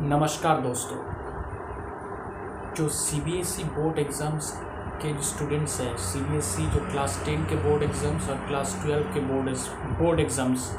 [0.00, 0.96] नमस्कार दोस्तों।
[2.76, 4.50] जो C B S E board exams
[5.02, 8.36] के जो स्टूडेंट्स हैं सी बी एस ई जो क्लास टेन के बोर्ड एग्ज़ाम्स और
[8.46, 9.48] क्लास ट्वेल्व के बोर्ड
[9.98, 10.70] बोर्ड एग्ज़ाम्स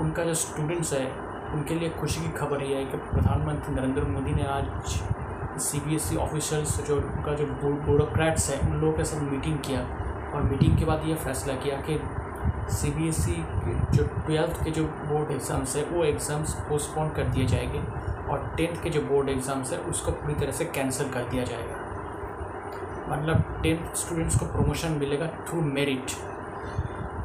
[0.00, 1.06] उनका जो स्टूडेंट्स है,
[1.54, 5.96] उनके लिए खुशी की खबर ये है कि प्रधानमंत्री नरेंद्र मोदी ने आज C B
[5.96, 9.80] S E officers जो उनका जो ब्यूरोक्रेट्स है, उन लोगों के साथ मीटिंग किया
[10.34, 12.00] और मीटिंग के बाद ये फैसला किया कि
[12.72, 13.44] सी बी एस ई
[13.94, 18.82] जो ट्वेल्थ के जो बोर्ड एग्ज़ाम्स है, वो एग्ज़ाम्स पोस्टपोन कर दिए जाएँगे। और टेंथ
[18.82, 21.84] के जो बोर्ड एग्ज़ाम्स है, उसको पूरी तरह से कैंसिल कर दिया जाएगा।
[23.08, 26.10] मतलब टेंथ स्टूडेंट्स को प्रमोशन मिलेगा थ्रू मेरिट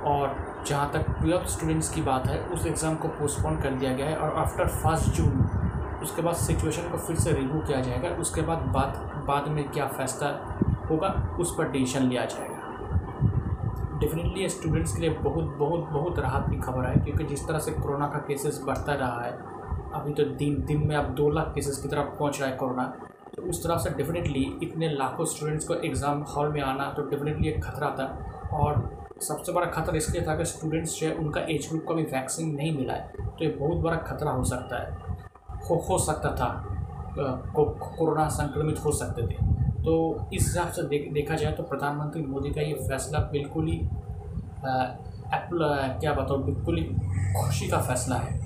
[0.06, 0.36] और
[0.68, 4.18] जहाँ तक ट्वेल्थ स्टूडेंट्स की बात है, उस एग्ज़ाम को पोस्टपोन कर दिया गया है
[4.18, 5.48] और आफ्टर फ़र्स्ट जून
[6.04, 9.86] उसके बाद सिचुएशन को फिर से रिव्यू किया जाएगा। उसके बाद बाद बाद में क्या
[9.88, 10.30] फैसला
[10.90, 11.10] होगा,
[11.40, 12.60] उस पर डिसीशन लिया जाएगा।
[14.00, 17.72] डेफिनेटली स्टूडेंट्स के लिए बहुत बहुत बहुत राहत की खबर है, क्योंकि जिस तरह से
[17.72, 19.32] कोरोना का केसेस बढ़ता रहा है
[19.94, 22.84] अभी तो दिन दिन में अब दो लाख केसेस की तरफ़ पहुँच रहा है कोरोना।
[23.36, 27.50] तो उस तरह से डेफिनेटली इतने लाखों स्टूडेंट्स को एग्ज़ाम हॉल में आना तो डेफिनेटली
[27.50, 28.06] एक खतरा था।
[28.54, 28.90] और
[29.22, 32.56] सबसे बड़ा खतरा इसलिए था कि स्टूडेंट्स जो है उनका एज ग्रुप का भी वैक्सीन
[32.56, 35.20] नहीं मिला है। तो ये बहुत बड़ा खतरा हो सकता है।
[35.62, 36.50] हो हो सकता था
[37.18, 39.50] को, कोरोना संक्रमित हो सकते थे।
[39.84, 39.94] तो
[40.34, 43.78] इस हिसाब से देख देखा जाए तो प्रधानमंत्री मोदी का ये फैसला बिल्कुल ही
[45.34, 45.60] एप्पल
[46.02, 46.84] क्या बताओ बिल्कुल ही
[47.36, 48.40] खुशी का फैसला है।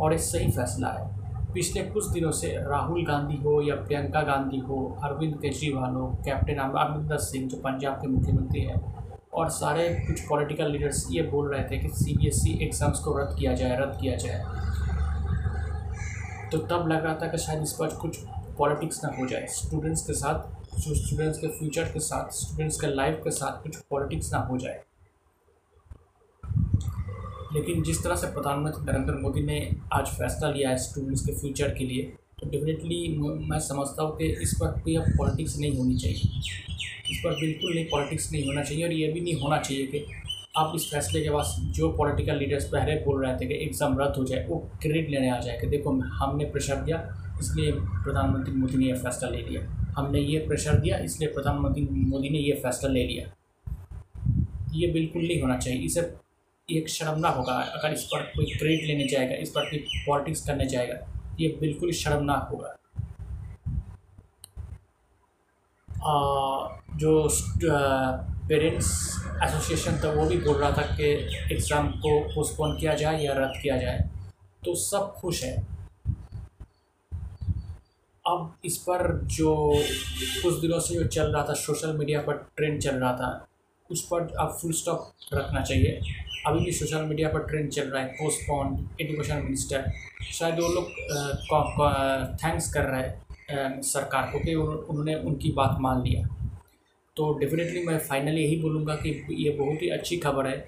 [0.00, 4.58] और ये सही फैसला है। पिछले कुछ दिनों से राहुल गांधी हो या प्रियंका गांधी
[4.58, 8.80] हो, अरविंद केजरीवाल हो, कैप्टन अमरिंदर सिंह, जो पंजाब के मुख्यमंत्री हैं,
[9.32, 12.98] और सारे कुछ पॉलिटिकल लीडर्स ये बोल रहे थे कि C B S E exams
[12.98, 14.42] को रद्द किया जाए, रद्द किया जाए।
[16.52, 18.18] तो तब लग रहा था कि शायद इस पर कुछ
[18.58, 23.20] पॉलिटिक्स ना हो जाए। स्टूडेंट्स के साथ स्टूडेंट्स के फ्यूचर के साथ स्टूडेंट्स के लाइफ
[23.24, 24.80] के साथ कुछ पॉलिटिक्स ना हो जाए।
[27.54, 29.58] लेकिन जिस तरह से प्रधानमंत्री नरेंद्र मोदी ने
[29.92, 32.02] आज फैसला लिया है स्टूडेंट्स के फ्यूचर के लिए
[32.40, 33.16] तो डेफिनेटली
[33.50, 36.40] मैं समझता हूँ कि इस पर कोई अब पॉलिटिक्स नहीं होनी चाहिए।
[37.10, 40.04] इस पर बिल्कुल नहीं पॉलिटिक्स नहीं होना चाहिए और ये भी नहीं होना चाहिए कि
[40.56, 44.16] आप इस फैसले के बाद जो पॉलिटिकल लीडर्स पहले बोल रहे थे कि एग्ज़ाम रद्द
[44.16, 46.98] हो जाए, वो क्रेडिट लेने आ जाए कि देखो, हमने प्रेशर दिया,
[47.40, 49.62] इसलिए प्रधानमंत्री मोदी ने यह फैसला ले लिया।
[49.96, 53.24] हमने ये प्रेशर दिया, इसलिए प्रधानमंत्री मोदी ने ये फैसला ले लिया।
[54.74, 56.00] ये बिल्कुल नहीं होना चाहिए। इसे
[56.68, 60.66] एक शर्मनाक होगा। अगर इस पर कोई क्रेडिट लेने जाएगा, इस पर कोई पॉलिटिक्स करने
[60.68, 60.94] जाएगा,
[61.40, 62.76] ये बिल्कुल शर्मनाक होगा।
[66.96, 67.28] जो
[68.48, 68.88] पेरेंट्स
[69.42, 71.04] एसोसिएशन था, वो भी बोल रहा था कि
[71.52, 74.08] एग्ज़ाम को पोस्टपोन किया जाए या रद्द किया जाए।
[74.64, 75.56] तो सब खुश है।
[78.24, 79.54] अब इस पर जो
[80.42, 83.46] कुछ दिनों से जो चल रहा था सोशल मीडिया पर ट्रेंड चल रहा था
[83.90, 86.00] उस पर अब फुल स्टॉप रखना चाहिए।
[86.46, 89.90] अभी भी सोशल मीडिया पर ट्रेंड चल रहा है पोस्टपोन एजुकेशन मिनिस्टर
[90.32, 90.86] शायद वो लोग
[92.42, 96.26] थैंक्स कर रहे हैं सरकार को कि उन्होंने उनकी बात मान लिया।
[97.16, 100.64] तो डेफिनेटली मैं फाइनली यही बोलूँगा कि ये बहुत ही अच्छी खबर है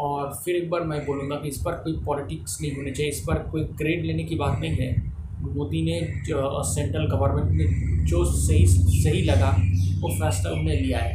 [0.00, 3.20] और फिर एक बार मैं बोलूँगा कि इस पर कोई पॉलिटिक्स नहीं होनी चाहिए, इस
[3.20, 5.12] पर कोई क्रेडिट लेने की बात नहीं है।
[5.54, 6.00] मोदी ने
[6.66, 9.50] सेंट्रल गवर्नमेंट ने जो सही सही लगा,
[10.00, 11.14] वो फैसला उन्होंने लिया है।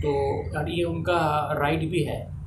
[0.00, 0.12] तो
[0.58, 1.18] और ये उनका
[1.52, 2.40] राइट भी है।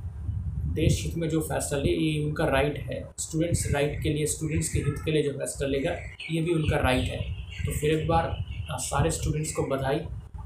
[0.74, 4.70] देश हित में जो फैसला ले, ये उनका राइट है। स्टूडेंट्स राइट के लिए स्टूडेंट्स
[4.70, 5.92] के हित के लिए जो फैसला लेगा,
[6.32, 7.34] ये भी उनका राइट है।
[7.66, 10.00] तो फिर एक बार सारे स्टूडेंट्स को बधाई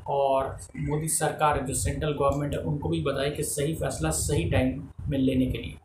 [0.08, 4.88] और मोदी सरकार, जो सेंट्रल गवर्नमेंट है, उनको भी बधाई कि सही फैसला सही टाइम
[5.08, 5.76] में लेने के लिए।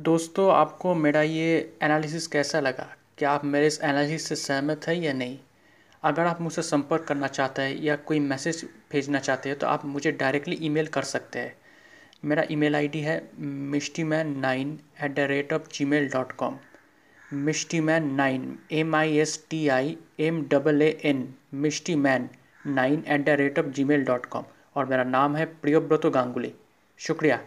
[0.00, 2.96] दोस्तों, आपको मेरा ये एनालिसिस कैसा लगा?
[3.18, 5.38] क्या आप मेरे इस एनालिसिस से सहमत हैं या नहीं?
[6.02, 9.84] अगर आप मुझसे संपर्क करना चाहते हैं या कोई मैसेज भेजना चाहते हैं तो आप
[9.84, 11.54] मुझे डायरेक्टली ईमेल कर सकते हैं।
[12.24, 16.58] मेरा ईमेल आईडी है Mishti man nine at the rate of Gmail dot com
[17.44, 22.28] Mishti man nine M I S T I M double A N Mishti man
[22.66, 24.44] nine at the rate of Gmail dot com
[24.76, 26.52] और मेरा नाम है प्रियोव्रतो गांगुली।
[27.00, 27.40] शुक्रिया।